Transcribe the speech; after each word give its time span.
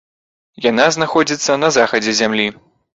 Яна 0.69 0.87
знаходзіцца 0.97 1.61
на 1.63 1.73
захадзе 1.79 2.19
зямлі. 2.25 2.53